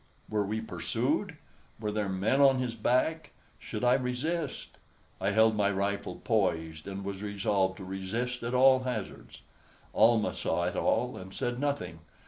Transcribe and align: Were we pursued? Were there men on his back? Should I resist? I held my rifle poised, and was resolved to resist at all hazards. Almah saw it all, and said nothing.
Were 0.29 0.43
we 0.43 0.61
pursued? 0.61 1.37
Were 1.79 1.91
there 1.91 2.09
men 2.09 2.41
on 2.41 2.57
his 2.57 2.73
back? 2.73 3.33
Should 3.59 3.83
I 3.83 3.93
resist? 3.93 4.79
I 5.19 5.29
held 5.29 5.55
my 5.55 5.69
rifle 5.69 6.15
poised, 6.23 6.87
and 6.87 7.05
was 7.05 7.21
resolved 7.21 7.77
to 7.77 7.83
resist 7.83 8.41
at 8.41 8.55
all 8.55 8.79
hazards. 8.79 9.43
Almah 9.93 10.33
saw 10.33 10.63
it 10.65 10.75
all, 10.75 11.17
and 11.17 11.31
said 11.35 11.59
nothing. 11.59 11.99